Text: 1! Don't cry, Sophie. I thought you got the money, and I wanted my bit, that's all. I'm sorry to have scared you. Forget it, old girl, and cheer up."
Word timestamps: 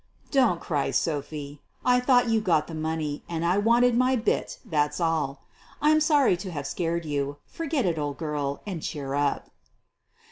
1! 0.31 0.31
Don't 0.31 0.59
cry, 0.59 0.89
Sophie. 0.89 1.61
I 1.85 1.99
thought 1.99 2.27
you 2.27 2.41
got 2.41 2.65
the 2.65 2.73
money, 2.73 3.21
and 3.29 3.45
I 3.45 3.59
wanted 3.59 3.95
my 3.95 4.15
bit, 4.15 4.57
that's 4.65 4.99
all. 4.99 5.43
I'm 5.79 5.99
sorry 5.99 6.35
to 6.37 6.49
have 6.49 6.65
scared 6.65 7.05
you. 7.05 7.37
Forget 7.45 7.85
it, 7.85 7.99
old 7.99 8.17
girl, 8.17 8.63
and 8.65 8.81
cheer 8.81 9.13
up." 9.13 9.51